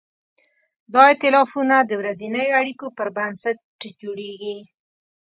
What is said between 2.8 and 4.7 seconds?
پر بنسټ جوړېږي.